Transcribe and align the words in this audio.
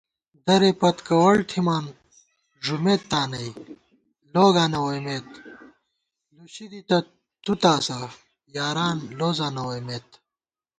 درېپتکوَڑ 0.45 1.35
تھِمان 1.49 1.85
ݫُمېت 2.63 3.01
تانئ، 3.11 3.47
لوگاں 4.33 4.69
نہ 4.71 4.79
ووئیمېت 4.83 5.27
* 5.81 6.33
لوشی 6.35 6.65
دِتہ 6.71 6.97
تُو 7.43 7.53
تاسہ 7.61 7.99
یاران 8.55 8.97
لوزاں 9.19 9.51
نہ 9.55 9.61
ووئیمېت 9.65 10.07